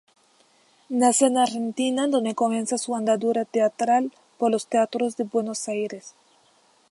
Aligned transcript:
Nace 0.89 1.27
en 1.27 1.37
Argentina, 1.37 2.07
donde 2.07 2.33
comienza 2.33 2.79
su 2.79 2.95
andadura 2.95 3.45
teatral 3.45 4.11
por 4.39 4.49
los 4.49 4.65
teatros 4.65 5.15
de 5.15 5.25
Buenos 5.25 5.67
Aires. 5.67 6.15